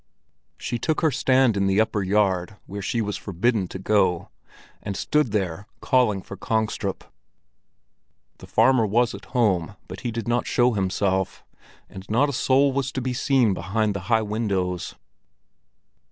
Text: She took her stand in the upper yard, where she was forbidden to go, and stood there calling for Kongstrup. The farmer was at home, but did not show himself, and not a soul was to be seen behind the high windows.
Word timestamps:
She 0.57 0.79
took 0.79 1.01
her 1.01 1.11
stand 1.11 1.55
in 1.55 1.67
the 1.67 1.79
upper 1.79 2.01
yard, 2.01 2.57
where 2.65 2.81
she 2.81 3.01
was 3.01 3.17
forbidden 3.17 3.67
to 3.67 3.77
go, 3.77 4.29
and 4.81 4.97
stood 4.97 5.31
there 5.31 5.67
calling 5.79 6.23
for 6.23 6.35
Kongstrup. 6.35 7.03
The 8.39 8.47
farmer 8.47 8.87
was 8.87 9.13
at 9.13 9.25
home, 9.37 9.75
but 9.87 10.01
did 10.01 10.27
not 10.27 10.47
show 10.47 10.71
himself, 10.73 11.43
and 11.87 12.03
not 12.09 12.29
a 12.29 12.33
soul 12.33 12.71
was 12.71 12.91
to 12.93 12.99
be 13.01 13.13
seen 13.13 13.53
behind 13.53 13.93
the 13.93 13.99
high 14.09 14.23
windows. 14.23 14.95